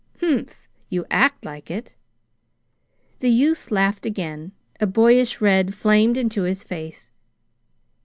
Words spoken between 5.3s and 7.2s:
red flamed into his face.